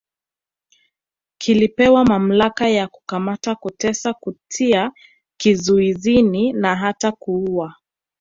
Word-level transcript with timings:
Kilipewa 1.37 2.05
mamlaka 2.05 2.69
ya 2.69 2.87
kukamata 2.87 3.55
kutesa 3.55 4.13
kutia 4.13 4.91
kizuizini 5.37 6.53
na 6.53 6.75
hata 6.75 7.11
kuuwa 7.11 7.75